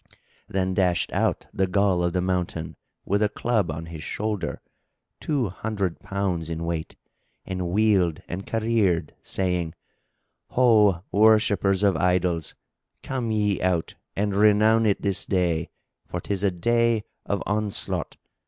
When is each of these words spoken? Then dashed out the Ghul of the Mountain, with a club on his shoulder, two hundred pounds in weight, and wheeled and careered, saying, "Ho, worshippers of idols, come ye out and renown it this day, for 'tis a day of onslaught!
Then 0.47 0.73
dashed 0.73 1.13
out 1.13 1.45
the 1.53 1.67
Ghul 1.67 2.03
of 2.03 2.13
the 2.13 2.23
Mountain, 2.23 2.75
with 3.05 3.21
a 3.21 3.29
club 3.29 3.69
on 3.69 3.85
his 3.85 4.01
shoulder, 4.03 4.59
two 5.19 5.49
hundred 5.49 5.99
pounds 5.99 6.49
in 6.49 6.63
weight, 6.65 6.95
and 7.45 7.69
wheeled 7.69 8.23
and 8.27 8.47
careered, 8.47 9.13
saying, 9.21 9.75
"Ho, 10.47 11.03
worshippers 11.11 11.83
of 11.83 11.95
idols, 11.97 12.55
come 13.03 13.29
ye 13.29 13.61
out 13.61 13.93
and 14.15 14.33
renown 14.35 14.87
it 14.87 15.03
this 15.03 15.23
day, 15.27 15.69
for 16.07 16.19
'tis 16.19 16.43
a 16.43 16.49
day 16.49 17.03
of 17.27 17.43
onslaught! 17.45 18.17